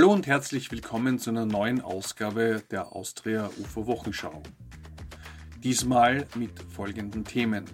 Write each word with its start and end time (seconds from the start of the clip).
Hallo 0.00 0.14
und 0.14 0.26
herzlich 0.26 0.72
willkommen 0.72 1.18
zu 1.18 1.28
einer 1.28 1.44
neuen 1.44 1.82
Ausgabe 1.82 2.62
der 2.70 2.96
Austria 2.96 3.50
UFO 3.58 3.86
Wochenschau. 3.86 4.42
Diesmal 5.62 6.26
mit 6.36 6.58
folgenden 6.74 7.22
Themen. 7.22 7.66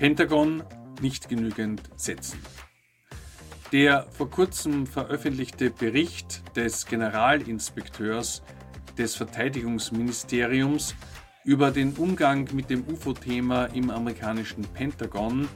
Pentagon 0.00 0.64
nicht 1.00 1.28
genügend 1.28 1.80
Sätzen. 1.94 2.40
Der 3.70 4.08
vor 4.10 4.30
kurzem 4.30 4.84
veröffentlichte 4.84 5.70
Bericht 5.70 6.42
des 6.56 6.86
Generalinspekteurs 6.86 8.42
des 8.98 9.14
Verteidigungsministeriums 9.14 10.96
über 11.44 11.70
den 11.70 11.94
Umgang 11.94 12.48
mit 12.52 12.68
dem 12.68 12.84
UFO-Thema 12.88 13.66
im 13.66 13.90
amerikanischen 13.90 14.64
Pentagon 14.64 15.48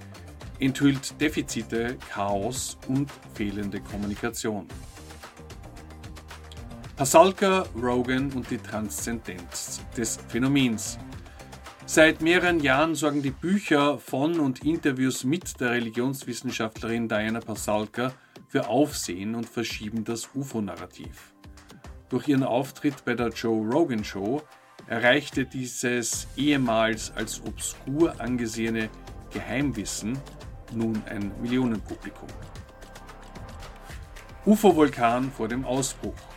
enthüllt 0.60 1.20
Defizite, 1.20 1.96
Chaos 2.08 2.78
und 2.86 3.10
fehlende 3.34 3.80
Kommunikation. 3.80 4.68
Pasalka, 6.96 7.64
Rogan 7.74 8.30
und 8.34 8.48
die 8.52 8.58
Transzendenz 8.58 9.80
des 9.96 10.16
Phänomens. 10.28 10.96
Seit 11.86 12.20
mehreren 12.20 12.60
Jahren 12.60 12.94
sorgen 12.94 13.20
die 13.20 13.32
Bücher 13.32 13.98
von 13.98 14.38
und 14.38 14.64
Interviews 14.64 15.24
mit 15.24 15.60
der 15.60 15.72
Religionswissenschaftlerin 15.72 17.08
Diana 17.08 17.40
Pasalka 17.40 18.12
für 18.46 18.68
Aufsehen 18.68 19.34
und 19.34 19.48
verschieben 19.48 20.04
das 20.04 20.30
UFO-Narrativ. 20.36 21.34
Durch 22.10 22.28
ihren 22.28 22.44
Auftritt 22.44 23.04
bei 23.04 23.14
der 23.14 23.30
Joe 23.30 23.68
Rogan 23.68 24.04
Show 24.04 24.40
erreichte 24.86 25.46
dieses 25.46 26.28
ehemals 26.36 27.12
als 27.16 27.42
obskur 27.44 28.20
angesehene 28.20 28.88
Geheimwissen 29.32 30.16
nun 30.72 31.02
ein 31.06 31.32
Millionenpublikum. 31.42 32.28
UFO-Vulkan 34.46 35.32
vor 35.32 35.48
dem 35.48 35.64
Ausbruch. 35.64 36.33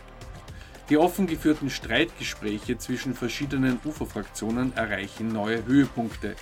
Die 0.88 0.96
offen 0.96 1.26
geführten 1.26 1.68
Streitgespräche 1.68 2.78
zwischen 2.78 3.12
verschiedenen 3.12 3.78
UFO-Fraktionen 3.84 4.74
erreichen 4.74 5.28
neue 5.28 5.66
Höhepunkte. 5.66 6.34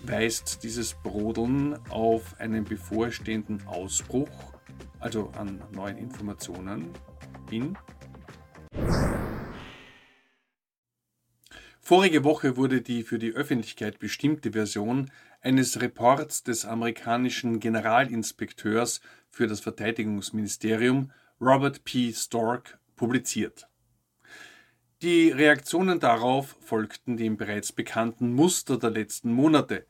Weist 0.00 0.62
dieses 0.62 0.94
Brodeln 0.94 1.78
auf 1.90 2.40
einen 2.40 2.64
bevorstehenden 2.64 3.66
Ausbruch, 3.66 4.30
also 5.00 5.30
an 5.36 5.62
neuen 5.72 5.98
Informationen, 5.98 6.94
hin? 7.50 7.76
Vorige 11.82 12.24
Woche 12.24 12.56
wurde 12.56 12.80
die 12.80 13.02
für 13.02 13.18
die 13.18 13.32
Öffentlichkeit 13.32 13.98
bestimmte 13.98 14.52
Version 14.52 15.10
eines 15.42 15.82
Reports 15.82 16.42
des 16.42 16.64
amerikanischen 16.64 17.60
Generalinspekteurs 17.60 19.02
für 19.28 19.46
das 19.46 19.60
Verteidigungsministerium 19.60 21.12
Robert 21.38 21.84
P. 21.84 22.14
Stork 22.14 22.78
publiziert. 22.98 23.66
Die 25.00 25.30
Reaktionen 25.30 26.00
darauf 26.00 26.56
folgten 26.60 27.16
dem 27.16 27.38
bereits 27.38 27.72
bekannten 27.72 28.34
Muster 28.34 28.78
der 28.78 28.90
letzten 28.90 29.32
Monate. 29.32 29.86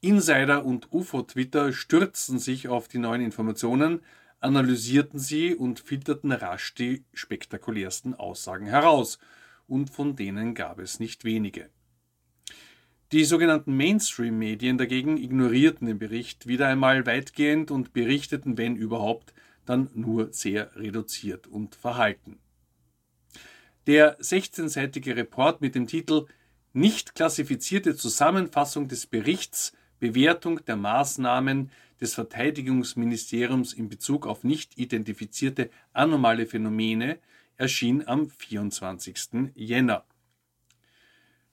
Insider 0.00 0.64
und 0.64 0.92
UFO-Twitter 0.92 1.72
stürzten 1.72 2.38
sich 2.38 2.68
auf 2.68 2.88
die 2.88 2.98
neuen 2.98 3.20
Informationen, 3.20 4.00
analysierten 4.40 5.18
sie 5.18 5.54
und 5.54 5.80
filterten 5.80 6.30
rasch 6.30 6.74
die 6.74 7.04
spektakulärsten 7.12 8.14
Aussagen 8.14 8.66
heraus, 8.66 9.18
und 9.66 9.90
von 9.90 10.14
denen 10.14 10.54
gab 10.54 10.78
es 10.78 11.00
nicht 11.00 11.24
wenige. 11.24 11.68
Die 13.12 13.24
sogenannten 13.24 13.76
Mainstream-Medien 13.76 14.78
dagegen 14.78 15.16
ignorierten 15.16 15.86
den 15.86 15.98
Bericht 15.98 16.46
wieder 16.46 16.68
einmal 16.68 17.06
weitgehend 17.06 17.70
und 17.70 17.92
berichteten, 17.92 18.58
wenn 18.58 18.76
überhaupt, 18.76 19.34
dann 19.66 19.88
nur 19.94 20.32
sehr 20.32 20.74
reduziert 20.76 21.46
und 21.46 21.74
verhalten. 21.74 22.38
Der 23.86 24.18
16-seitige 24.18 25.14
Report 25.14 25.60
mit 25.60 25.74
dem 25.74 25.86
Titel 25.86 26.24
Nicht 26.72 27.14
klassifizierte 27.14 27.94
Zusammenfassung 27.94 28.88
des 28.88 29.06
Berichts 29.06 29.74
Bewertung 30.00 30.64
der 30.64 30.76
Maßnahmen 30.76 31.70
des 32.00 32.14
Verteidigungsministeriums 32.14 33.74
in 33.74 33.90
Bezug 33.90 34.26
auf 34.26 34.42
nicht 34.42 34.78
identifizierte 34.78 35.68
anomale 35.92 36.46
Phänomene 36.46 37.18
erschien 37.58 38.08
am 38.08 38.30
24. 38.30 39.52
Jänner. 39.54 40.06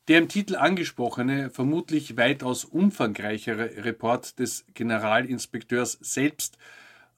Der 0.08 0.18
im 0.18 0.30
Titel 0.30 0.56
angesprochene, 0.56 1.50
vermutlich 1.50 2.16
weitaus 2.16 2.64
umfangreichere 2.64 3.84
Report 3.84 4.40
des 4.40 4.66
Generalinspekteurs 4.74 5.97
selbst 6.00 6.58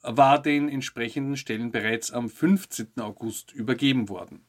war 0.02 0.42
den 0.42 0.70
entsprechenden 0.70 1.38
Stellen 1.38 1.72
bereits 1.72 2.12
am 2.12 2.30
15. 2.30 3.00
August 3.00 3.54
übergeben 3.54 4.10
worden. 4.10 4.44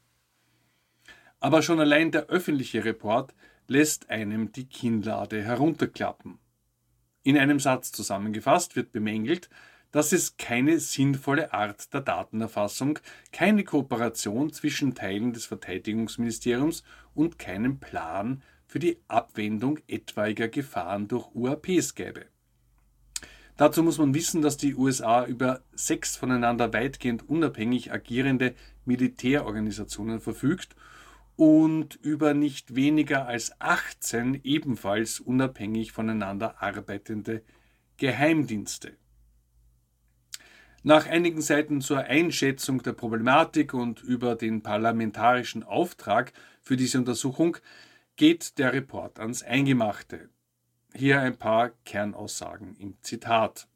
Aber 1.45 1.61
schon 1.61 1.79
allein 1.79 2.11
der 2.11 2.29
öffentliche 2.29 2.87
Report 2.87 3.35
lässt 3.69 4.09
einem 4.09 4.53
die 4.53 4.65
Kinnlade 4.65 5.43
herunterklappen. 5.43 6.39
In 7.23 7.37
einem 7.37 7.61
Satz 7.61 7.93
zusammengefasst 7.93 8.77
wird 8.77 8.93
bemängelt, 8.93 9.51
dass 9.93 10.13
es 10.13 10.39
keine 10.39 10.81
sinnvolle 10.81 11.53
Art 11.53 11.93
der 11.93 12.01
Datenerfassung, 12.01 12.99
keine 13.31 13.63
Kooperation 13.63 14.55
zwischen 14.55 14.95
Teilen 14.95 15.35
des 15.35 15.45
Verteidigungsministeriums 15.45 16.83
und 17.13 17.39
keinen 17.39 17.79
Plan 17.79 18.43
für 18.67 18.79
die 18.79 18.97
Abwendung 19.09 19.81
etwaiger 19.87 20.49
Gefahren 20.49 21.09
durch 21.09 21.29
UAPs 21.35 21.95
gäbe. 21.95 22.25
Dazu 23.59 23.83
muss 23.83 23.99
man 23.99 24.15
wissen, 24.15 24.41
dass 24.41 24.57
die 24.57 24.75
USA 24.75 25.27
über 25.27 25.61
sechs 25.75 26.17
voneinander 26.17 26.73
weitgehend 26.73 27.29
unabhängig 27.29 27.93
agierende 27.93 28.55
Militärorganisationen 28.87 30.21
verfügt 30.21 30.75
und 31.37 31.97
über 31.97 32.35
nicht 32.35 32.75
weniger 32.75 33.27
als 33.27 33.61
18 33.61 34.41
ebenfalls 34.45 35.21
unabhängig 35.21 35.93
voneinander 35.93 36.63
arbeitende 36.63 37.43
Geheimdienste. 37.97 38.97
Nach 40.83 41.07
einigen 41.07 41.41
Seiten 41.41 41.81
zur 41.81 42.01
Einschätzung 42.01 42.83
der 42.83 42.93
Problematik 42.93 43.73
und 43.73 44.03
über 44.03 44.37
den 44.37 44.63
parlamentarischen 44.63 45.63
Auftrag 45.63 46.33
für 46.61 46.77
diese 46.77 46.99
Untersuchung 46.99 47.57
geht 48.17 48.59
der 48.59 48.73
Report 48.75 49.19
ans 49.19 49.43
Eingemachte. 49.43 50.29
Hier 50.95 51.21
ein 51.21 51.37
paar 51.37 51.71
Kernaussagen 51.85 52.77
im 52.77 52.97
Zitat. 53.01 53.67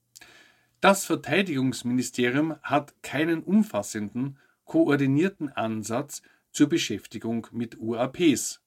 Das 0.80 1.06
Verteidigungsministerium 1.06 2.56
hat 2.62 2.94
keinen 3.02 3.42
umfassenden, 3.42 4.38
koordinierten 4.64 5.50
Ansatz 5.50 6.22
zur 6.58 6.69
Beschäftigung 6.69 7.46
mit 7.52 7.78
UAPs. 7.78 8.60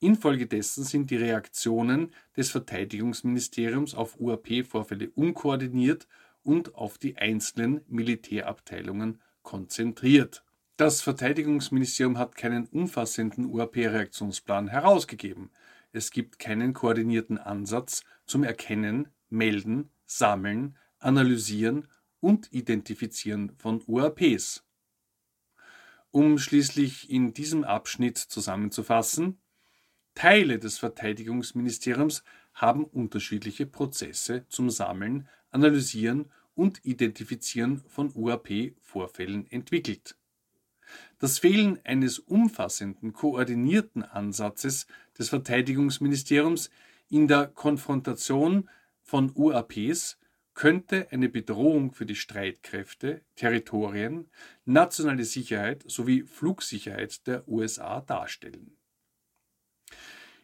Infolgedessen 0.00 0.82
sind 0.82 1.10
die 1.10 1.18
Reaktionen 1.18 2.14
des 2.38 2.50
Verteidigungsministeriums 2.50 3.94
auf 3.94 4.18
UAP-Vorfälle 4.18 5.10
unkoordiniert 5.10 6.08
und 6.42 6.74
auf 6.74 6.96
die 6.96 7.18
einzelnen 7.18 7.82
Militärabteilungen 7.86 9.20
konzentriert. 9.42 10.42
Das 10.78 11.02
Verteidigungsministerium 11.02 12.16
hat 12.16 12.34
keinen 12.34 12.64
umfassenden 12.68 13.44
UAP-Reaktionsplan 13.44 14.68
herausgegeben. 14.68 15.50
Es 15.92 16.12
gibt 16.12 16.38
keinen 16.38 16.72
koordinierten 16.72 17.36
Ansatz 17.36 18.04
zum 18.24 18.42
Erkennen, 18.42 19.08
Melden, 19.28 19.90
Sammeln, 20.06 20.78
Analysieren 20.98 21.88
und 22.20 22.50
Identifizieren 22.54 23.52
von 23.58 23.82
UAPs. 23.86 24.64
Um 26.12 26.36
schließlich 26.36 27.08
in 27.08 27.32
diesem 27.32 27.64
Abschnitt 27.64 28.18
zusammenzufassen, 28.18 29.40
Teile 30.14 30.58
des 30.58 30.76
Verteidigungsministeriums 30.76 32.22
haben 32.52 32.84
unterschiedliche 32.84 33.64
Prozesse 33.64 34.44
zum 34.50 34.68
Sammeln, 34.68 35.26
Analysieren 35.50 36.30
und 36.54 36.84
Identifizieren 36.84 37.82
von 37.88 38.12
UAP-Vorfällen 38.14 39.50
entwickelt. 39.50 40.14
Das 41.18 41.38
Fehlen 41.38 41.78
eines 41.82 42.18
umfassenden, 42.18 43.14
koordinierten 43.14 44.02
Ansatzes 44.02 44.86
des 45.18 45.30
Verteidigungsministeriums 45.30 46.68
in 47.08 47.26
der 47.26 47.46
Konfrontation 47.46 48.68
von 49.00 49.32
UAPs 49.34 50.18
könnte 50.54 51.08
eine 51.10 51.28
Bedrohung 51.28 51.92
für 51.92 52.06
die 52.06 52.14
Streitkräfte, 52.14 53.22
Territorien, 53.36 54.30
nationale 54.64 55.24
Sicherheit 55.24 55.84
sowie 55.86 56.24
Flugsicherheit 56.24 57.26
der 57.26 57.48
USA 57.48 58.00
darstellen. 58.00 58.76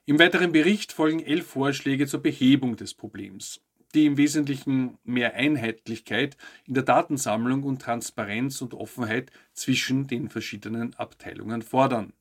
Im 0.06 0.18
weiteren 0.18 0.52
Bericht 0.52 0.92
folgen 0.92 1.20
elf 1.20 1.46
Vorschläge 1.46 2.06
zur 2.06 2.22
Behebung 2.22 2.76
des 2.76 2.94
Problems, 2.94 3.60
die 3.94 4.06
im 4.06 4.16
Wesentlichen 4.16 4.96
mehr 5.04 5.34
Einheitlichkeit 5.34 6.36
in 6.64 6.74
der 6.74 6.82
Datensammlung 6.82 7.62
und 7.62 7.82
Transparenz 7.82 8.62
und 8.62 8.72
Offenheit 8.72 9.30
zwischen 9.52 10.06
den 10.06 10.30
verschiedenen 10.30 10.94
Abteilungen 10.94 11.60
fordern. 11.60 12.14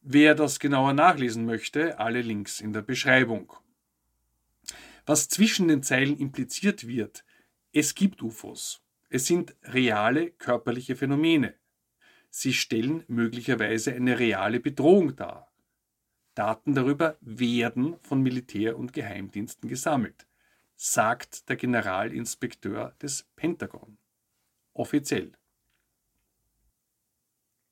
Wer 0.00 0.34
das 0.34 0.60
genauer 0.60 0.92
nachlesen 0.92 1.46
möchte, 1.46 1.98
alle 1.98 2.22
Links 2.22 2.60
in 2.60 2.72
der 2.72 2.82
Beschreibung. 2.82 3.52
Was 5.06 5.28
zwischen 5.28 5.68
den 5.68 5.84
Zeilen 5.84 6.18
impliziert 6.18 6.88
wird, 6.88 7.24
es 7.72 7.94
gibt 7.94 8.22
UFOs. 8.22 8.82
Es 9.08 9.26
sind 9.26 9.54
reale 9.62 10.32
körperliche 10.32 10.96
Phänomene. 10.96 11.54
Sie 12.28 12.52
stellen 12.52 13.04
möglicherweise 13.06 13.94
eine 13.94 14.18
reale 14.18 14.58
Bedrohung 14.58 15.14
dar. 15.14 15.52
Daten 16.34 16.74
darüber 16.74 17.16
werden 17.20 17.96
von 18.02 18.20
Militär- 18.20 18.76
und 18.76 18.92
Geheimdiensten 18.92 19.68
gesammelt, 19.68 20.26
sagt 20.74 21.48
der 21.48 21.56
Generalinspekteur 21.56 22.94
des 23.00 23.26
Pentagon. 23.36 23.96
Offiziell. 24.74 25.32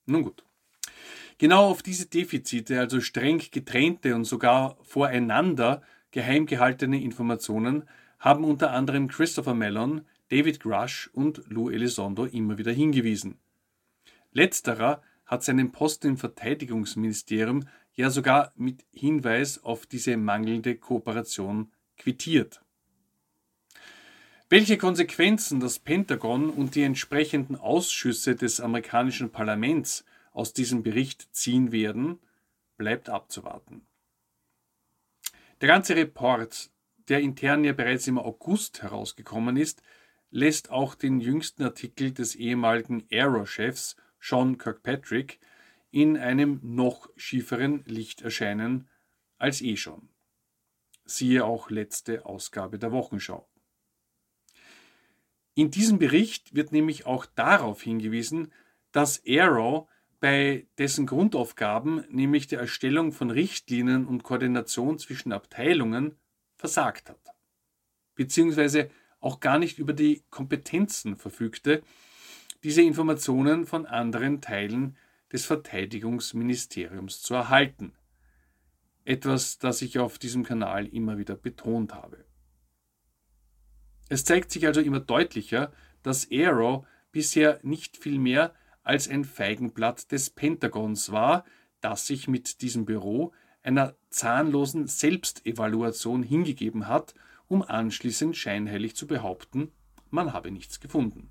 Nun 0.06 0.22
gut. 0.22 0.44
Genau 1.38 1.68
auf 1.68 1.82
diese 1.82 2.06
Defizite, 2.06 2.78
also 2.78 3.00
streng 3.00 3.42
getrennte 3.50 4.14
und 4.14 4.24
sogar 4.24 4.78
voreinander 4.84 5.82
geheim 6.14 6.46
gehaltene 6.46 7.02
Informationen, 7.02 7.88
haben 8.20 8.44
unter 8.44 8.70
anderem 8.70 9.08
Christopher 9.08 9.52
Mellon, 9.52 10.02
David 10.30 10.60
Grush 10.60 11.10
und 11.12 11.42
Lou 11.48 11.70
Elizondo 11.70 12.24
immer 12.24 12.56
wieder 12.56 12.70
hingewiesen. 12.70 13.40
Letzterer 14.30 15.02
hat 15.26 15.42
seinen 15.42 15.72
Posten 15.72 16.10
im 16.10 16.16
Verteidigungsministerium 16.16 17.66
ja 17.94 18.10
sogar 18.10 18.52
mit 18.54 18.84
Hinweis 18.92 19.64
auf 19.64 19.86
diese 19.86 20.16
mangelnde 20.16 20.76
Kooperation 20.76 21.72
quittiert. 21.98 22.62
Welche 24.48 24.78
Konsequenzen 24.78 25.58
das 25.58 25.80
Pentagon 25.80 26.48
und 26.48 26.76
die 26.76 26.82
entsprechenden 26.82 27.56
Ausschüsse 27.56 28.36
des 28.36 28.60
amerikanischen 28.60 29.30
Parlaments 29.30 30.04
aus 30.32 30.52
diesem 30.52 30.84
Bericht 30.84 31.34
ziehen 31.34 31.72
werden, 31.72 32.20
bleibt 32.76 33.08
abzuwarten. 33.08 33.84
Der 35.60 35.68
ganze 35.68 35.96
Report, 35.96 36.70
der 37.08 37.20
intern 37.20 37.64
ja 37.64 37.72
bereits 37.72 38.06
im 38.06 38.18
August 38.18 38.82
herausgekommen 38.82 39.56
ist, 39.56 39.82
lässt 40.30 40.70
auch 40.70 40.94
den 40.94 41.20
jüngsten 41.20 41.62
Artikel 41.62 42.12
des 42.12 42.34
ehemaligen 42.34 43.06
Aero-Chefs 43.10 43.96
Sean 44.18 44.58
Kirkpatrick 44.58 45.38
in 45.90 46.16
einem 46.16 46.58
noch 46.62 47.08
schieferen 47.16 47.84
Licht 47.84 48.22
erscheinen 48.22 48.88
als 49.38 49.62
eh 49.62 49.76
schon. 49.76 50.08
Siehe 51.04 51.44
auch 51.44 51.70
letzte 51.70 52.26
Ausgabe 52.26 52.78
der 52.78 52.90
Wochenschau. 52.90 53.48
In 55.54 55.70
diesem 55.70 55.98
Bericht 55.98 56.54
wird 56.54 56.72
nämlich 56.72 57.06
auch 57.06 57.26
darauf 57.26 57.82
hingewiesen, 57.82 58.52
dass 58.90 59.22
Aero 59.24 59.88
bei 60.24 60.66
dessen 60.78 61.04
Grundaufgaben, 61.04 62.02
nämlich 62.08 62.46
der 62.46 62.58
Erstellung 62.58 63.12
von 63.12 63.30
Richtlinien 63.30 64.06
und 64.06 64.22
Koordination 64.22 64.98
zwischen 64.98 65.32
Abteilungen, 65.32 66.16
versagt 66.56 67.10
hat. 67.10 67.20
Beziehungsweise 68.14 68.88
auch 69.20 69.40
gar 69.40 69.58
nicht 69.58 69.78
über 69.78 69.92
die 69.92 70.22
Kompetenzen 70.30 71.16
verfügte, 71.16 71.82
diese 72.62 72.80
Informationen 72.80 73.66
von 73.66 73.84
anderen 73.84 74.40
Teilen 74.40 74.96
des 75.30 75.44
Verteidigungsministeriums 75.44 77.20
zu 77.20 77.34
erhalten. 77.34 77.92
Etwas, 79.04 79.58
das 79.58 79.82
ich 79.82 79.98
auf 79.98 80.18
diesem 80.18 80.42
Kanal 80.42 80.86
immer 80.86 81.18
wieder 81.18 81.36
betont 81.36 81.92
habe. 81.92 82.24
Es 84.08 84.24
zeigt 84.24 84.50
sich 84.50 84.66
also 84.66 84.80
immer 84.80 85.00
deutlicher, 85.00 85.70
dass 86.02 86.30
Aero 86.30 86.86
bisher 87.12 87.60
nicht 87.62 87.98
viel 87.98 88.18
mehr 88.18 88.54
als 88.84 89.08
ein 89.08 89.24
Feigenblatt 89.24 90.12
des 90.12 90.30
Pentagons 90.30 91.10
war, 91.10 91.44
das 91.80 92.06
sich 92.06 92.28
mit 92.28 92.62
diesem 92.62 92.84
Büro 92.84 93.32
einer 93.62 93.96
zahnlosen 94.10 94.86
Selbstevaluation 94.86 96.22
hingegeben 96.22 96.86
hat, 96.86 97.14
um 97.48 97.62
anschließend 97.62 98.36
scheinheilig 98.36 98.94
zu 98.94 99.06
behaupten, 99.06 99.72
man 100.10 100.32
habe 100.32 100.50
nichts 100.50 100.80
gefunden. 100.80 101.30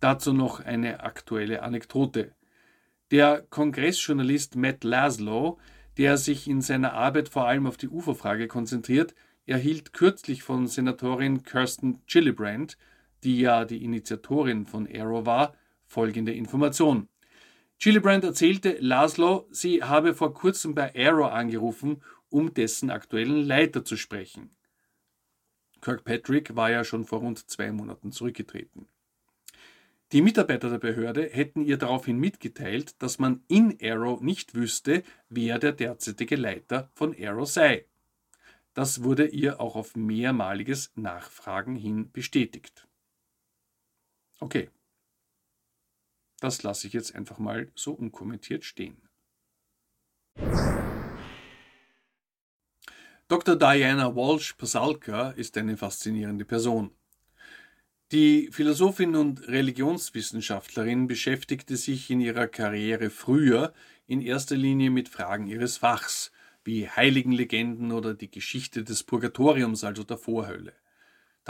Dazu 0.00 0.32
noch 0.32 0.60
eine 0.60 1.00
aktuelle 1.00 1.62
Anekdote. 1.62 2.34
Der 3.10 3.42
Kongressjournalist 3.50 4.56
Matt 4.56 4.82
Laszlo, 4.82 5.58
der 5.98 6.16
sich 6.16 6.48
in 6.48 6.62
seiner 6.62 6.94
Arbeit 6.94 7.28
vor 7.28 7.46
allem 7.46 7.66
auf 7.66 7.76
die 7.76 7.88
UFO-Frage 7.88 8.48
konzentriert, 8.48 9.14
erhielt 9.46 9.92
kürzlich 9.92 10.42
von 10.42 10.66
Senatorin 10.66 11.42
Kirsten 11.42 12.00
Gillibrand, 12.06 12.78
die 13.24 13.40
ja 13.40 13.64
die 13.64 13.84
Initiatorin 13.84 14.66
von 14.66 14.86
Aero 14.86 15.26
war, 15.26 15.54
folgende 15.86 16.32
Information. 16.32 17.08
Gillibrand 17.78 18.24
erzählte 18.24 18.76
Laszlo, 18.80 19.46
sie 19.50 19.82
habe 19.82 20.14
vor 20.14 20.34
kurzem 20.34 20.74
bei 20.74 20.94
Aero 20.94 21.26
angerufen, 21.26 22.02
um 22.28 22.52
dessen 22.52 22.90
aktuellen 22.90 23.42
Leiter 23.46 23.84
zu 23.84 23.96
sprechen. 23.96 24.50
Kirkpatrick 25.80 26.54
war 26.56 26.70
ja 26.70 26.84
schon 26.84 27.04
vor 27.04 27.20
rund 27.20 27.50
zwei 27.50 27.72
Monaten 27.72 28.12
zurückgetreten. 28.12 28.86
Die 30.12 30.22
Mitarbeiter 30.22 30.68
der 30.68 30.78
Behörde 30.78 31.28
hätten 31.30 31.64
ihr 31.64 31.76
daraufhin 31.76 32.18
mitgeteilt, 32.18 33.00
dass 33.00 33.18
man 33.18 33.44
in 33.46 33.78
Arrow 33.80 34.20
nicht 34.20 34.54
wüsste, 34.54 35.04
wer 35.28 35.58
der 35.58 35.72
derzeitige 35.72 36.36
Leiter 36.36 36.90
von 36.94 37.14
Arrow 37.18 37.48
sei. 37.48 37.86
Das 38.74 39.04
wurde 39.04 39.26
ihr 39.26 39.60
auch 39.60 39.76
auf 39.76 39.94
mehrmaliges 39.94 40.92
Nachfragen 40.96 41.76
hin 41.76 42.10
bestätigt. 42.12 42.88
Okay. 44.40 44.70
Das 46.40 46.62
lasse 46.62 46.86
ich 46.86 46.94
jetzt 46.94 47.14
einfach 47.14 47.38
mal 47.38 47.70
so 47.74 47.92
unkommentiert 47.92 48.64
stehen. 48.64 48.96
Dr. 53.28 53.54
Diana 53.54 54.16
Walsh 54.16 54.54
Pasalka 54.54 55.30
ist 55.30 55.56
eine 55.56 55.76
faszinierende 55.76 56.44
Person. 56.44 56.90
Die 58.10 58.48
Philosophin 58.50 59.14
und 59.14 59.46
Religionswissenschaftlerin 59.46 61.06
beschäftigte 61.06 61.76
sich 61.76 62.10
in 62.10 62.20
ihrer 62.20 62.48
Karriere 62.48 63.08
früher 63.08 63.72
in 64.08 64.20
erster 64.20 64.56
Linie 64.56 64.90
mit 64.90 65.08
Fragen 65.08 65.46
ihres 65.46 65.76
Fachs, 65.76 66.32
wie 66.64 66.88
Heiligenlegenden 66.88 67.92
oder 67.92 68.14
die 68.14 68.30
Geschichte 68.30 68.82
des 68.82 69.04
Purgatoriums, 69.04 69.84
also 69.84 70.02
der 70.02 70.18
Vorhölle. 70.18 70.72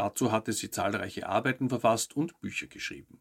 Dazu 0.01 0.33
hatte 0.33 0.55
sie 0.55 0.71
zahlreiche 0.71 1.29
Arbeiten 1.29 1.69
verfasst 1.69 2.17
und 2.17 2.41
Bücher 2.41 2.69
geschrieben. 2.69 3.21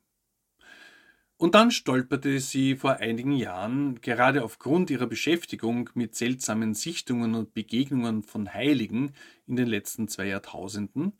Und 1.35 1.53
dann 1.53 1.71
stolperte 1.71 2.39
sie 2.39 2.77
vor 2.77 3.01
einigen 3.01 3.33
Jahren, 3.33 3.99
gerade 3.99 4.45
aufgrund 4.45 4.89
ihrer 4.89 5.05
Beschäftigung 5.05 5.89
mit 5.93 6.15
seltsamen 6.15 6.73
Sichtungen 6.73 7.35
und 7.35 7.53
Begegnungen 7.53 8.23
von 8.23 8.53
Heiligen 8.53 9.11
in 9.45 9.57
den 9.57 9.67
letzten 9.67 10.07
zwei 10.07 10.27
Jahrtausenden, 10.27 11.19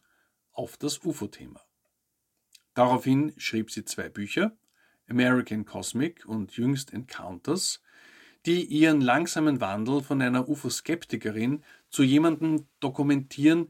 auf 0.54 0.78
das 0.78 1.04
UFO-Thema. 1.04 1.60
Daraufhin 2.74 3.34
schrieb 3.36 3.70
sie 3.70 3.84
zwei 3.84 4.08
Bücher, 4.08 4.58
American 5.10 5.66
Cosmic 5.66 6.26
und 6.26 6.56
jüngst 6.56 6.94
Encounters, 6.94 7.82
die 8.46 8.64
ihren 8.64 9.02
langsamen 9.02 9.60
Wandel 9.60 10.04
von 10.04 10.22
einer 10.22 10.48
UFO-Skeptikerin 10.48 11.66
zu 11.90 12.04
jemandem 12.04 12.66
dokumentieren, 12.80 13.70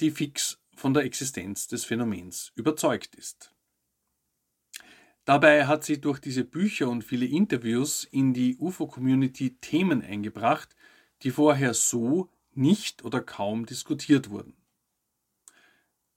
die 0.00 0.10
fix 0.10 0.60
von 0.76 0.94
der 0.94 1.04
Existenz 1.04 1.66
des 1.66 1.84
Phänomens 1.84 2.52
überzeugt 2.54 3.14
ist. 3.16 3.52
Dabei 5.24 5.66
hat 5.66 5.82
sie 5.82 6.00
durch 6.00 6.20
diese 6.20 6.44
Bücher 6.44 6.88
und 6.88 7.02
viele 7.02 7.26
Interviews 7.26 8.04
in 8.04 8.32
die 8.32 8.56
UFO-Community 8.58 9.56
Themen 9.60 10.02
eingebracht, 10.02 10.76
die 11.22 11.32
vorher 11.32 11.74
so 11.74 12.30
nicht 12.52 13.04
oder 13.04 13.20
kaum 13.20 13.66
diskutiert 13.66 14.30
wurden. 14.30 14.54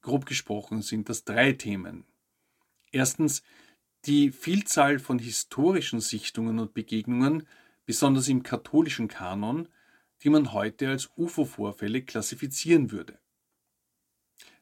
Grob 0.01 0.25
gesprochen 0.25 0.81
sind 0.81 1.09
das 1.09 1.23
drei 1.23 1.53
Themen. 1.53 2.05
Erstens 2.91 3.41
die 4.05 4.31
Vielzahl 4.31 4.99
von 4.99 5.19
historischen 5.19 5.99
Sichtungen 5.99 6.59
und 6.59 6.73
Begegnungen, 6.73 7.47
besonders 7.85 8.27
im 8.27 8.43
katholischen 8.43 9.07
Kanon, 9.07 9.67
die 10.21 10.29
man 10.29 10.53
heute 10.53 10.89
als 10.89 11.09
UFO-Vorfälle 11.17 12.03
klassifizieren 12.03 12.91
würde. 12.91 13.19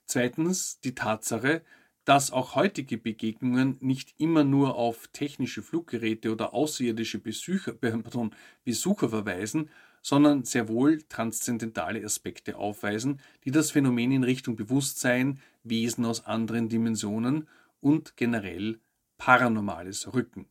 Zweitens 0.08 0.80
die 0.80 0.96
Tatsache, 0.96 1.62
dass 2.06 2.32
auch 2.32 2.56
heutige 2.56 2.98
Begegnungen 2.98 3.78
nicht 3.82 4.16
immer 4.18 4.46
nur 4.46 4.76
auf 4.76 5.10
technische 5.12 5.62
Fluggeräte 5.62 6.32
oder 6.32 6.54
außerirdische 6.54 7.20
Besucher, 7.20 7.74
pardon, 7.74 8.34
Besucher 8.64 9.10
verweisen, 9.10 9.70
sondern 10.02 10.46
sehr 10.46 10.70
wohl 10.70 11.02
transzendentale 11.10 12.06
Aspekte 12.06 12.56
aufweisen, 12.56 13.20
die 13.44 13.52
das 13.52 13.72
Phänomen 13.72 14.14
in 14.14 14.24
Richtung 14.24 14.56
Bewusstsein, 14.56 15.42
Wesen 15.64 16.06
aus 16.06 16.26
anderen 16.26 16.70
Dimensionen 16.70 17.50
und 17.82 18.16
generell 18.16 18.80
Paranormales 19.18 20.14
rücken. 20.14 20.46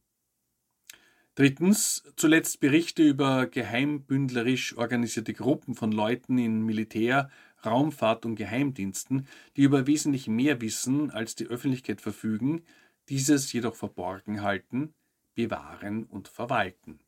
Drittens, 1.37 2.03
zuletzt 2.17 2.61
Berichte 2.61 3.03
über 3.03 3.47
geheimbündlerisch 3.47 4.77
organisierte 4.77 5.33
Gruppen 5.33 5.75
von 5.75 5.93
Leuten 5.93 6.37
in 6.37 6.63
Militär, 6.63 7.31
Raumfahrt 7.67 8.25
und 8.25 8.37
Geheimdiensten, 8.37 9.27
die 9.57 9.63
über 9.63 9.87
wesentlich 9.87 10.29
mehr 10.29 10.61
Wissen 10.61 11.11
als 11.11 11.35
die 11.35 11.47
Öffentlichkeit 11.47 12.01
verfügen, 12.01 12.63
dieses 13.09 13.53
jedoch 13.53 13.75
verborgen 13.75 14.43
halten, 14.43 14.95
bewahren 15.35 16.05
und 16.05 16.29
verwalten. 16.29 17.01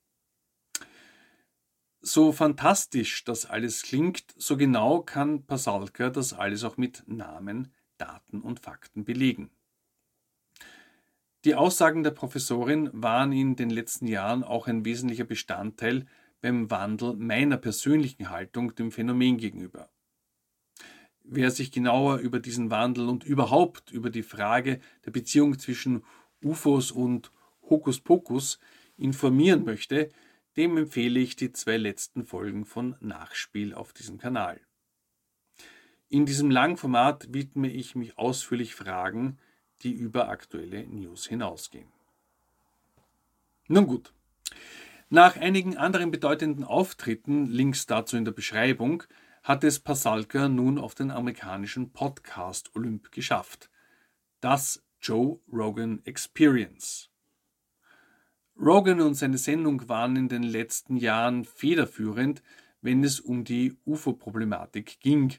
So 2.01 2.33
fantastisch 2.33 3.25
das 3.25 3.47
alles 3.47 3.83
klingt, 3.83 4.25
so 4.37 4.57
genau 4.57 5.01
kann 5.01 5.45
Pasalka 5.45 6.11
das 6.11 6.33
alles 6.33 6.65
auch 6.65 6.77
mit 6.77 7.03
Namen 7.07 7.73
Daten 7.97 8.41
und 8.41 8.61
Fakten 8.61 9.05
belegen. 9.05 9.51
Die 11.45 11.55
Aussagen 11.55 12.03
der 12.03 12.11
Professorin 12.11 12.91
waren 12.93 13.33
in 13.33 13.57
den 13.57 13.71
letzten 13.71 14.07
Jahren 14.07 14.45
auch 14.45 14.67
ein 14.67 14.85
wesentlicher 14.85 15.25
Bestandteil 15.25 16.07
beim 16.41 16.71
Wandel 16.71 17.15
meiner 17.15 17.57
persönlichen 17.57 18.31
Haltung 18.31 18.75
dem 18.75 18.93
Phänomen 18.93 19.39
gegenüber. 19.39 19.89
Wer 21.31 21.51
sich 21.51 21.71
genauer 21.71 22.19
über 22.19 22.41
diesen 22.41 22.71
Wandel 22.71 23.07
und 23.07 23.23
überhaupt 23.23 23.91
über 23.91 24.09
die 24.09 24.23
Frage 24.23 24.81
der 25.05 25.11
Beziehung 25.11 25.59
zwischen 25.59 26.03
UFOs 26.43 26.91
und 26.91 27.33
Hokuspokus 27.69 28.59
informieren 28.97 29.67
möchte, 29.67 30.09
dem 30.57 30.79
empfehle 30.79 31.21
ich 31.21 31.37
die 31.37 31.53
zwei 31.53 31.77
letzten 31.77 32.25
Folgen 32.25 32.65
von 32.65 32.97
Nachspiel 33.01 33.75
auf 33.75 33.93
diesem 33.93 34.17
Kanal. 34.17 34.59
In 36.09 36.25
diesem 36.25 36.51
Langformat 36.51 37.35
widme 37.35 37.71
ich 37.71 37.95
mich 37.95 38.17
ausführlich 38.17 38.75
Fragen, 38.75 39.37
die 39.83 39.93
über 39.93 40.31
aktuelle 40.31 40.87
News 40.87 41.27
hinausgehen. 41.27 41.93
Nun 43.67 43.87
gut. 43.87 44.15
Nach 45.11 45.37
einigen 45.37 45.77
anderen 45.77 46.11
bedeutenden 46.11 46.65
Auftritten, 46.65 47.45
Links 47.45 47.85
dazu 47.85 48.17
in 48.17 48.25
der 48.25 48.33
Beschreibung, 48.33 49.05
hat 49.49 49.65
es 49.65 49.79
Pasalka 49.79 50.47
nun 50.47 50.77
auf 50.79 50.95
den 50.95 51.11
amerikanischen 51.11 51.91
Podcast 51.95 52.77
Olymp 52.77 53.11
geschafft. 53.13 53.71
Das 54.43 54.85
Joe 55.01 55.41
Rogan 55.51 56.03
Experience. 56.05 57.09
Rogan 58.61 59.01
und 59.01 59.15
seine 59.15 59.39
Sendung 59.39 59.89
waren 59.89 60.17
in 60.17 60.29
den 60.29 60.43
letzten 60.43 60.99
Jahren 60.99 61.47
federführend, 61.47 62.43
wenn 62.83 63.03
es 63.03 63.21
um 63.21 63.45
die 63.45 63.75
UFO-Problematik 63.87 65.01
ging, 65.01 65.33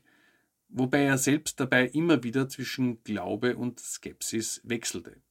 wobei 0.70 1.04
er 1.04 1.20
selbst 1.20 1.60
dabei 1.60 1.86
immer 1.86 2.24
wieder 2.24 2.50
zwischen 2.50 3.04
Glaube 3.04 3.58
und 3.58 3.80
Skepsis 3.80 4.60
wechselte. 4.64 5.22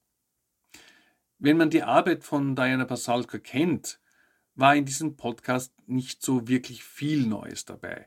Wenn 1.40 1.56
man 1.56 1.70
die 1.70 1.82
Arbeit 1.82 2.22
von 2.22 2.54
Diana 2.54 2.84
Pasalka 2.84 3.38
kennt, 3.38 3.98
war 4.54 4.76
in 4.76 4.84
diesem 4.84 5.16
Podcast 5.16 5.74
nicht 5.88 6.22
so 6.22 6.46
wirklich 6.46 6.84
viel 6.84 7.26
Neues 7.26 7.64
dabei. 7.64 8.06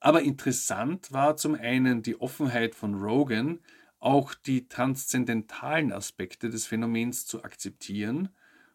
Aber 0.00 0.22
interessant 0.22 1.12
war 1.12 1.36
zum 1.36 1.54
einen 1.54 2.02
die 2.02 2.18
Offenheit 2.18 2.74
von 2.74 2.94
Rogan, 2.94 3.60
auch 3.98 4.32
die 4.34 4.66
transzendentalen 4.66 5.92
Aspekte 5.92 6.48
des 6.48 6.66
Phänomens 6.66 7.26
zu 7.26 7.44
akzeptieren 7.44 8.30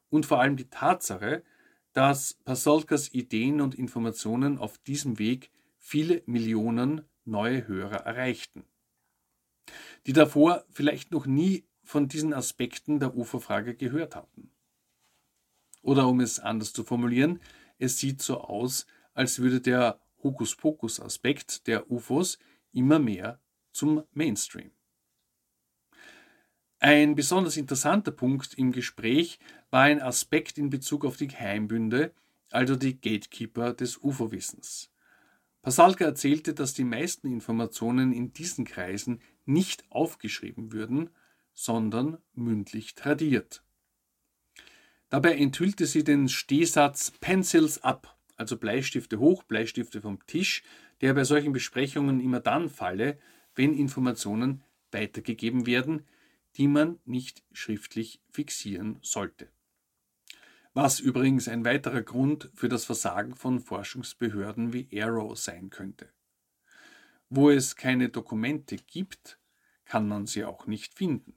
und 0.10 0.28
vor 0.28 0.40
allem 0.40 0.56
die 0.56 0.70
Tatsache, 0.70 1.44
dass 1.94 2.36
Pasolkas 2.46 3.12
Ideen 3.12 3.60
und 3.60 3.74
Informationen 3.74 4.60
auf 4.60 4.78
diesem 4.78 5.18
Weg 5.18 5.50
viele 5.80 6.22
Millionen 6.28 7.02
neue 7.24 7.68
Hörer 7.68 8.06
erreichten, 8.06 8.66
die 10.06 10.14
davor 10.14 10.64
vielleicht 10.70 11.12
noch 11.12 11.26
nie 11.26 11.66
von 11.84 12.08
diesen 12.08 12.34
Aspekten 12.34 13.00
der 13.00 13.16
UFO-Frage 13.16 13.76
gehört 13.76 14.16
hatten. 14.16 14.52
Oder 15.82 16.08
um 16.08 16.20
es 16.20 16.40
anders 16.40 16.74
zu 16.74 16.84
formulieren, 16.84 17.40
es 17.80 17.98
sieht 17.98 18.22
so 18.22 18.42
aus, 18.42 18.86
als 19.14 19.40
würde 19.40 19.62
der 19.62 20.00
Hokuspokus-Aspekt 20.24 21.68
der 21.68 21.92
UFOs 21.92 22.40
immer 22.72 23.00
mehr 23.00 23.40
zum 23.72 24.04
Mainstream. 24.14 24.72
Ein 26.80 27.16
besonders 27.16 27.58
interessanter 27.58 28.12
Punkt 28.12 28.54
im 28.56 28.72
Gespräch 28.72 29.40
war 29.72 29.84
ein 29.84 30.02
Aspekt 30.02 30.58
in 30.58 30.70
Bezug 30.70 31.06
auf 31.06 31.18
die 31.18 31.28
Geheimbünde, 31.28 32.14
also 32.52 32.76
die 32.76 33.00
Gatekeeper 33.00 33.74
des 33.74 33.98
UFO-Wissens. 33.98 34.92
Pasalka 35.62 36.06
erzählte, 36.06 36.54
dass 36.54 36.76
die 36.76 36.84
meisten 36.84 37.28
Informationen 37.32 38.14
in 38.14 38.34
diesen 38.34 38.66
Kreisen 38.66 39.20
nicht 39.46 39.84
aufgeschrieben 39.90 40.72
würden, 40.72 41.10
sondern 41.54 42.20
mündlich 42.34 42.94
tradiert. 42.94 43.64
Dabei 45.10 45.38
enthüllte 45.38 45.88
sie 45.88 46.04
den 46.04 46.30
Stehsatz 46.30 47.12
Pencils 47.20 47.84
up, 47.84 48.15
also 48.36 48.58
Bleistifte 48.58 49.20
hoch, 49.20 49.44
Bleistifte 49.44 50.02
vom 50.02 50.26
Tisch, 50.26 50.64
der 51.02 51.14
bei 51.14 51.24
solchen 51.24 51.54
Besprechungen 51.54 52.20
immer 52.20 52.40
dann 52.40 52.70
falle, 52.70 53.18
wenn 53.56 53.74
Informationen 53.74 54.64
weitergegeben 54.92 55.66
werden, 55.66 56.06
die 56.58 56.68
man 56.68 57.00
nicht 57.06 57.44
schriftlich 57.52 58.22
fixieren 58.32 58.98
sollte 59.02 59.50
was 60.76 61.00
übrigens 61.00 61.48
ein 61.48 61.64
weiterer 61.64 62.02
Grund 62.02 62.50
für 62.54 62.68
das 62.68 62.84
Versagen 62.84 63.34
von 63.34 63.62
Forschungsbehörden 63.62 64.74
wie 64.74 65.02
Arrow 65.02 65.40
sein 65.40 65.70
könnte. 65.70 66.10
Wo 67.30 67.50
es 67.50 67.78
keine 67.78 68.10
Dokumente 68.10 68.76
gibt, 68.76 69.40
kann 69.86 70.06
man 70.06 70.28
sie 70.28 70.44
auch 70.44 70.68
nicht 70.68 70.94
finden. 70.94 71.34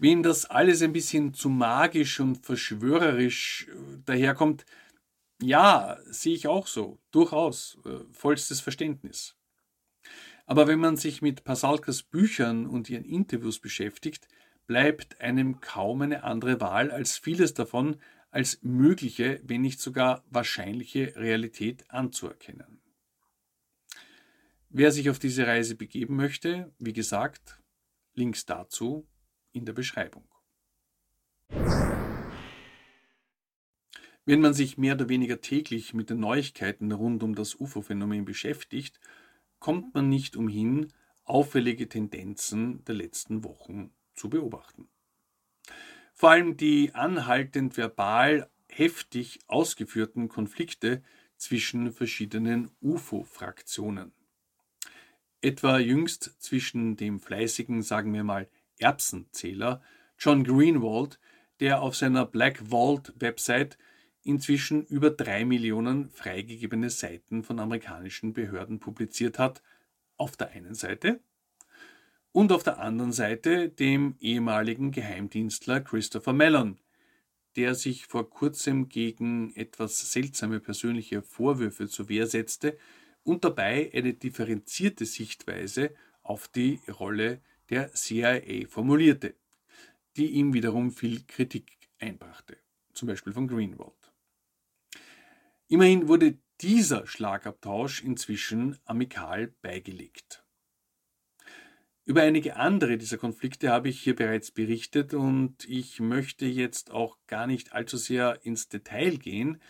Wen 0.00 0.22
das 0.22 0.46
alles 0.46 0.80
ein 0.80 0.94
bisschen 0.94 1.34
zu 1.34 1.50
magisch 1.50 2.20
und 2.20 2.46
verschwörerisch 2.46 3.68
äh, 3.68 3.98
daherkommt, 4.06 4.64
ja, 5.42 5.98
sehe 6.06 6.34
ich 6.34 6.48
auch 6.48 6.66
so, 6.66 6.98
durchaus, 7.10 7.76
äh, 7.84 7.98
vollstes 8.10 8.62
Verständnis. 8.62 9.36
Aber 10.46 10.66
wenn 10.66 10.78
man 10.78 10.96
sich 10.96 11.20
mit 11.20 11.44
Pasalkas 11.44 12.02
Büchern 12.02 12.66
und 12.66 12.88
ihren 12.88 13.04
Interviews 13.04 13.58
beschäftigt, 13.58 14.26
bleibt 14.66 15.20
einem 15.20 15.60
kaum 15.60 16.00
eine 16.00 16.24
andere 16.24 16.62
Wahl, 16.62 16.90
als 16.90 17.18
vieles 17.18 17.52
davon 17.52 17.98
als 18.30 18.58
mögliche, 18.62 19.42
wenn 19.44 19.60
nicht 19.60 19.80
sogar 19.80 20.24
wahrscheinliche 20.30 21.14
Realität 21.16 21.90
anzuerkennen. 21.90 22.80
Wer 24.70 24.92
sich 24.92 25.10
auf 25.10 25.18
diese 25.18 25.46
Reise 25.46 25.74
begeben 25.74 26.16
möchte, 26.16 26.72
wie 26.78 26.94
gesagt, 26.94 27.60
Links 28.14 28.46
dazu 28.46 29.06
in 29.52 29.64
der 29.64 29.72
Beschreibung. 29.72 30.24
Wenn 34.24 34.40
man 34.40 34.54
sich 34.54 34.78
mehr 34.78 34.94
oder 34.94 35.08
weniger 35.08 35.40
täglich 35.40 35.94
mit 35.94 36.10
den 36.10 36.20
Neuigkeiten 36.20 36.92
rund 36.92 37.22
um 37.22 37.34
das 37.34 37.58
UFO-Phänomen 37.58 38.24
beschäftigt, 38.24 39.00
kommt 39.58 39.94
man 39.94 40.08
nicht 40.08 40.36
umhin, 40.36 40.92
auffällige 41.24 41.88
Tendenzen 41.88 42.84
der 42.84 42.94
letzten 42.94 43.44
Wochen 43.44 43.92
zu 44.14 44.28
beobachten. 44.28 44.88
Vor 46.14 46.30
allem 46.30 46.56
die 46.56 46.94
anhaltend 46.94 47.76
verbal 47.76 48.50
heftig 48.68 49.40
ausgeführten 49.46 50.28
Konflikte 50.28 51.02
zwischen 51.36 51.92
verschiedenen 51.92 52.70
UFO-Fraktionen. 52.82 54.12
Etwa 55.40 55.78
jüngst 55.78 56.36
zwischen 56.38 56.96
dem 56.96 57.18
fleißigen, 57.18 57.82
sagen 57.82 58.12
wir 58.12 58.24
mal, 58.24 58.48
Erbsenzähler 58.80 59.82
John 60.18 60.44
Greenwald, 60.44 61.18
der 61.60 61.82
auf 61.82 61.96
seiner 61.96 62.26
Black 62.26 62.62
Vault 62.70 63.14
Website 63.18 63.78
inzwischen 64.22 64.84
über 64.86 65.10
drei 65.10 65.44
Millionen 65.44 66.10
freigegebene 66.10 66.90
Seiten 66.90 67.42
von 67.42 67.58
amerikanischen 67.58 68.32
Behörden 68.32 68.80
publiziert 68.80 69.38
hat, 69.38 69.62
auf 70.16 70.36
der 70.36 70.50
einen 70.50 70.74
Seite 70.74 71.20
und 72.32 72.52
auf 72.52 72.62
der 72.62 72.78
anderen 72.78 73.12
Seite 73.12 73.68
dem 73.68 74.14
ehemaligen 74.20 74.92
Geheimdienstler 74.92 75.80
Christopher 75.80 76.32
Mellon, 76.32 76.78
der 77.56 77.74
sich 77.74 78.06
vor 78.06 78.28
kurzem 78.30 78.88
gegen 78.88 79.54
etwas 79.56 80.12
seltsame 80.12 80.60
persönliche 80.60 81.22
Vorwürfe 81.22 81.88
zur 81.88 82.08
Wehr 82.08 82.26
setzte 82.26 82.78
und 83.22 83.44
dabei 83.44 83.90
eine 83.94 84.14
differenzierte 84.14 85.06
Sichtweise 85.06 85.92
auf 86.22 86.48
die 86.48 86.80
Rolle 86.88 87.40
der 87.70 87.92
CIA 87.94 88.66
formulierte, 88.68 89.36
die 90.16 90.26
ihm 90.26 90.52
wiederum 90.52 90.90
viel 90.90 91.24
Kritik 91.26 91.78
einbrachte, 91.98 92.58
zum 92.92 93.08
Beispiel 93.08 93.32
von 93.32 93.46
Greenwald. 93.46 94.12
Immerhin 95.68 96.08
wurde 96.08 96.38
dieser 96.60 97.06
Schlagabtausch 97.06 98.02
inzwischen 98.02 98.78
amikal 98.84 99.54
beigelegt. 99.62 100.44
Über 102.04 102.22
einige 102.22 102.56
andere 102.56 102.98
dieser 102.98 103.18
Konflikte 103.18 103.70
habe 103.70 103.88
ich 103.88 104.00
hier 104.00 104.16
bereits 104.16 104.50
berichtet 104.50 105.14
und 105.14 105.64
ich 105.68 106.00
möchte 106.00 106.44
jetzt 106.44 106.90
auch 106.90 107.18
gar 107.28 107.46
nicht 107.46 107.72
allzu 107.72 107.98
sehr 107.98 108.44
ins 108.44 108.68
Detail 108.68 109.16
gehen, 109.16 109.62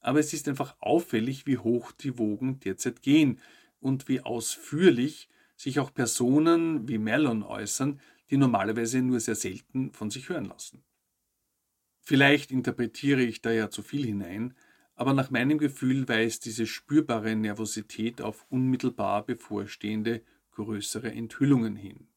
aber 0.00 0.18
es 0.18 0.34
ist 0.34 0.46
einfach 0.46 0.76
auffällig, 0.80 1.46
wie 1.46 1.58
hoch 1.58 1.92
die 1.92 2.18
Wogen 2.18 2.60
derzeit 2.60 3.02
gehen 3.02 3.40
und 3.80 4.08
wie 4.08 4.20
ausführlich 4.20 5.28
sich 5.60 5.78
auch 5.78 5.92
Personen 5.92 6.88
wie 6.88 6.96
Mellon 6.96 7.42
äußern, 7.42 8.00
die 8.30 8.38
normalerweise 8.38 9.02
nur 9.02 9.20
sehr 9.20 9.34
selten 9.34 9.92
von 9.92 10.08
sich 10.08 10.30
hören 10.30 10.46
lassen. 10.46 10.82
Vielleicht 12.00 12.50
interpretiere 12.50 13.20
ich 13.20 13.42
da 13.42 13.50
ja 13.50 13.68
zu 13.68 13.82
viel 13.82 14.06
hinein, 14.06 14.54
aber 14.94 15.12
nach 15.12 15.30
meinem 15.30 15.58
Gefühl 15.58 16.08
weist 16.08 16.46
diese 16.46 16.66
spürbare 16.66 17.36
Nervosität 17.36 18.22
auf 18.22 18.46
unmittelbar 18.48 19.26
bevorstehende 19.26 20.22
größere 20.52 21.12
Enthüllungen 21.12 21.76
hin. 21.76 22.08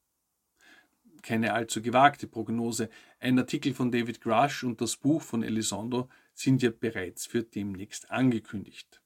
Keine 1.21 1.53
allzu 1.53 1.81
gewagte 1.81 2.27
Prognose. 2.27 2.89
Ein 3.19 3.39
Artikel 3.39 3.73
von 3.73 3.91
David 3.91 4.21
Grush 4.21 4.63
und 4.63 4.79
das 4.79 4.95
Buch 4.95 5.21
von 5.21 5.43
Elizondo 5.43 6.09
sind 6.33 6.61
ja 6.61 6.71
bereits 6.71 7.25
für 7.25 7.43
demnächst 7.43 8.09
angekündigt. 8.09 9.02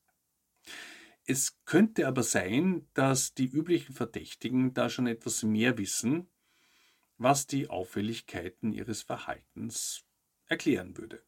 Es 1.29 1.59
könnte 1.65 2.07
aber 2.07 2.23
sein, 2.23 2.87
dass 2.93 3.33
die 3.33 3.47
üblichen 3.47 3.93
Verdächtigen 3.93 4.73
da 4.73 4.89
schon 4.89 5.07
etwas 5.07 5.43
mehr 5.43 5.77
wissen, 5.77 6.29
was 7.17 7.47
die 7.47 7.69
Auffälligkeiten 7.69 8.71
ihres 8.71 9.01
Verhaltens 9.01 10.05
erklären 10.45 10.97
würde. 10.97 11.21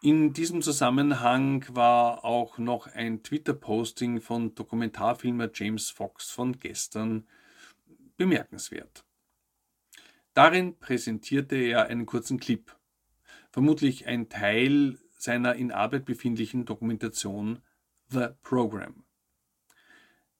In 0.00 0.32
diesem 0.32 0.62
Zusammenhang 0.62 1.64
war 1.74 2.24
auch 2.24 2.58
noch 2.58 2.86
ein 2.86 3.24
Twitter-Posting 3.24 4.20
von 4.20 4.54
Dokumentarfilmer 4.54 5.50
James 5.52 5.90
Fox 5.90 6.30
von 6.30 6.60
gestern 6.60 7.26
bemerkenswert. 8.16 9.04
Darin 10.34 10.78
präsentierte 10.78 11.56
er 11.56 11.86
einen 11.86 12.06
kurzen 12.06 12.38
Clip, 12.38 12.76
vermutlich 13.50 14.06
ein 14.06 14.28
Teil 14.28 15.00
seiner 15.16 15.56
in 15.56 15.72
Arbeit 15.72 16.04
befindlichen 16.04 16.64
Dokumentation 16.64 17.60
The 18.10 18.28
Program. 18.42 19.04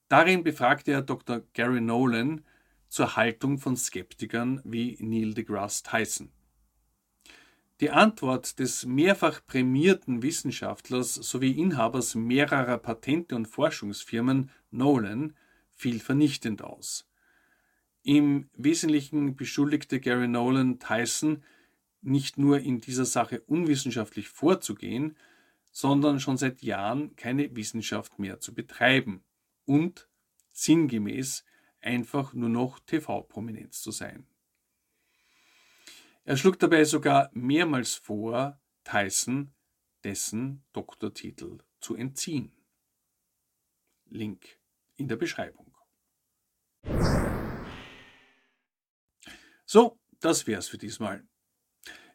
Darin 0.08 0.42
befragte 0.42 0.92
er 0.92 1.02
Dr. 1.02 1.42
Gary 1.52 1.82
Nolan 1.82 2.44
zur 2.88 3.16
Haltung 3.16 3.58
von 3.58 3.76
Skeptikern 3.76 4.62
wie 4.64 4.96
Neil 5.00 5.34
deGrasse 5.34 5.82
Tyson. 5.82 6.30
Die 7.80 7.90
Antwort 7.90 8.58
des 8.58 8.87
mehrfach 8.87 9.44
prämierten 9.46 10.22
Wissenschaftlers 10.22 11.14
sowie 11.14 11.52
Inhabers 11.52 12.14
mehrerer 12.14 12.78
Patente 12.78 13.37
und 13.37 13.46
Forschungsfirmen 13.46 14.50
Nolan 14.70 15.37
fiel 15.75 16.00
vernichtend 16.00 16.62
aus. 16.62 17.06
Im 18.02 18.48
Wesentlichen 18.54 19.37
beschuldigte 19.37 20.00
Gary 20.00 20.26
Nolan 20.26 20.78
Tyson 20.78 21.44
nicht 22.00 22.38
nur 22.38 22.60
in 22.60 22.80
dieser 22.80 23.04
Sache 23.04 23.40
unwissenschaftlich 23.42 24.28
vorzugehen, 24.28 25.16
sondern 25.70 26.20
schon 26.20 26.37
seit 26.37 26.62
Jahren 26.62 27.14
keine 27.16 27.54
Wissenschaft 27.54 28.18
mehr 28.18 28.40
zu 28.40 28.54
betreiben 28.54 29.25
und 29.64 30.08
sinngemäß 30.52 31.44
einfach 31.80 32.32
nur 32.32 32.48
noch 32.48 32.80
TV-Prominenz 32.80 33.80
zu 33.82 33.90
sein. 33.90 34.26
Er 36.25 36.37
schlug 36.37 36.58
dabei 36.58 36.84
sogar 36.84 37.30
mehrmals 37.32 37.94
vor, 37.94 38.60
Tyson 38.84 39.52
dessen 40.04 40.62
Doktortitel 40.72 41.58
zu 41.80 41.94
entziehen. 41.94 42.52
Link 44.06 44.58
in 44.96 45.08
der 45.08 45.16
Beschreibung. 45.16 45.75
So, 49.64 49.98
das 50.20 50.46
wär's 50.46 50.68
für 50.68 50.78
diesmal. 50.78 51.26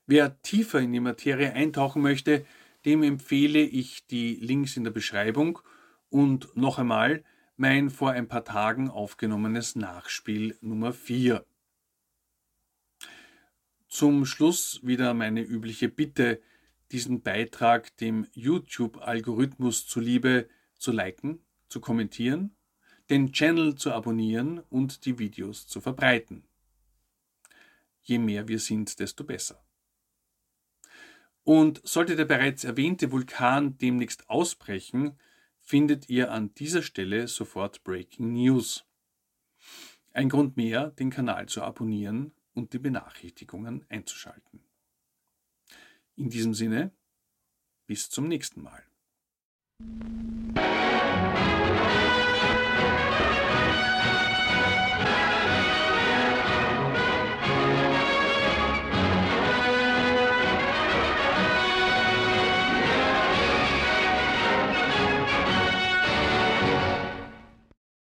Wer 0.06 0.42
tiefer 0.42 0.80
in 0.80 0.92
die 0.92 1.00
Materie 1.00 1.54
eintauchen 1.54 2.02
möchte, 2.02 2.46
dem 2.86 3.04
empfehle 3.04 3.62
ich 3.62 4.08
die 4.08 4.36
Links 4.36 4.78
in 4.78 4.84
der 4.84 4.92
Beschreibung 4.92 5.60
und 6.10 6.56
noch 6.56 6.80
einmal 6.80 7.24
mein 7.56 7.90
vor 7.90 8.12
ein 8.12 8.28
paar 8.28 8.44
Tagen 8.44 8.90
aufgenommenes 8.90 9.76
Nachspiel 9.76 10.58
Nummer 10.62 10.94
4. 10.94 11.46
Zum 13.88 14.26
Schluss 14.26 14.80
wieder 14.84 15.14
meine 15.14 15.42
übliche 15.42 15.88
Bitte, 15.88 16.42
diesen 16.92 17.22
Beitrag 17.22 17.96
dem 17.98 18.28
YouTube-Algorithmus 18.34 19.88
zuliebe 19.88 20.50
zu 20.78 20.92
liken, 20.92 21.40
zu 21.70 21.80
kommentieren, 21.80 22.56
den 23.10 23.32
Channel 23.32 23.76
zu 23.76 23.92
abonnieren 23.92 24.60
und 24.70 25.06
die 25.06 25.20
Videos 25.20 25.68
zu 25.68 25.82
verbreiten. 25.82 26.44
Je 28.02 28.18
mehr 28.18 28.48
wir 28.48 28.60
sind, 28.60 29.00
desto 29.00 29.24
besser. 29.24 29.64
Und 31.44 31.82
sollte 31.84 32.16
der 32.16 32.26
bereits 32.26 32.64
erwähnte 32.64 33.12
Vulkan 33.12 33.78
demnächst 33.78 34.30
ausbrechen, 34.30 35.18
findet 35.60 36.10
ihr 36.10 36.32
an 36.32 36.54
dieser 36.56 36.82
Stelle 36.82 37.28
sofort 37.28 37.84
Breaking 37.84 38.34
News. 38.34 38.86
Ein 40.14 40.30
Grund 40.30 40.58
mehr, 40.58 40.92
den 40.92 41.10
Kanal 41.10 41.48
zu 41.48 41.62
abonnieren 41.62 42.34
und 42.54 42.74
die 42.74 42.80
Benachrichtigungen 42.80 43.86
einzuschalten. 43.90 44.64
In 46.16 46.30
diesem 46.30 46.54
Sinne, 46.54 46.92
bis 47.88 48.10
zum 48.10 48.28
nächsten 48.28 48.62
Mal. 48.62 48.84